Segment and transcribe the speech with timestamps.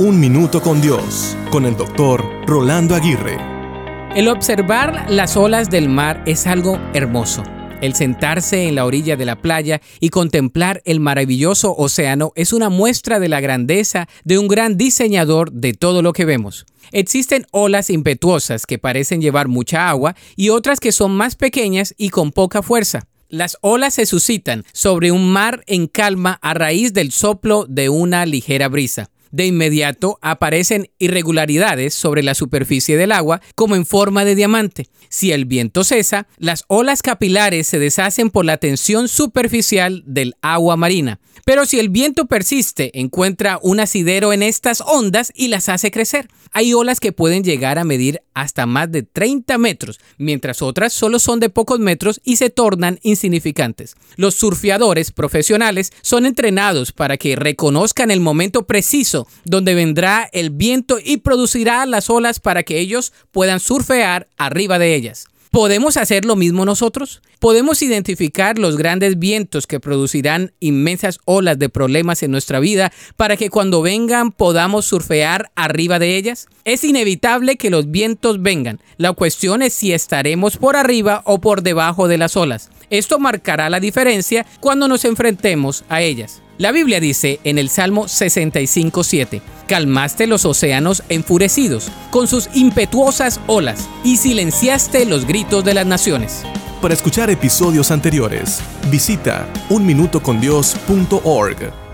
[0.00, 3.36] Un Minuto con Dios, con el doctor Rolando Aguirre.
[4.16, 7.42] El observar las olas del mar es algo hermoso.
[7.82, 12.70] El sentarse en la orilla de la playa y contemplar el maravilloso océano es una
[12.70, 16.64] muestra de la grandeza de un gran diseñador de todo lo que vemos.
[16.92, 22.08] Existen olas impetuosas que parecen llevar mucha agua y otras que son más pequeñas y
[22.08, 23.06] con poca fuerza.
[23.28, 28.24] Las olas se suscitan sobre un mar en calma a raíz del soplo de una
[28.24, 29.10] ligera brisa.
[29.30, 34.88] De inmediato aparecen irregularidades sobre la superficie del agua como en forma de diamante.
[35.08, 40.76] Si el viento cesa, las olas capilares se deshacen por la tensión superficial del agua
[40.76, 41.20] marina.
[41.44, 46.28] Pero si el viento persiste, encuentra un asidero en estas ondas y las hace crecer.
[46.52, 51.18] Hay olas que pueden llegar a medir hasta más de 30 metros, mientras otras solo
[51.18, 53.94] son de pocos metros y se tornan insignificantes.
[54.16, 60.98] Los surfeadores profesionales son entrenados para que reconozcan el momento preciso donde vendrá el viento
[61.02, 65.26] y producirá las olas para que ellos puedan surfear arriba de ellas.
[65.50, 67.22] ¿Podemos hacer lo mismo nosotros?
[67.40, 73.36] ¿Podemos identificar los grandes vientos que producirán inmensas olas de problemas en nuestra vida para
[73.36, 76.46] que cuando vengan podamos surfear arriba de ellas?
[76.64, 78.78] Es inevitable que los vientos vengan.
[78.96, 82.70] La cuestión es si estaremos por arriba o por debajo de las olas.
[82.90, 86.42] Esto marcará la diferencia cuando nos enfrentemos a ellas.
[86.58, 93.88] La Biblia dice en el Salmo 65.7, calmaste los océanos enfurecidos con sus impetuosas olas
[94.04, 96.42] y silenciaste los gritos de las naciones.
[96.82, 98.60] Para escuchar episodios anteriores,
[98.90, 101.89] visita unminutocondios.org.